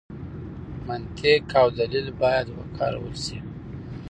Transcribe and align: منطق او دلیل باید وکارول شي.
منطق 0.87 1.55
او 1.61 1.67
دلیل 1.79 2.07
باید 2.21 2.45
وکارول 2.59 3.13
شي. 3.23 3.37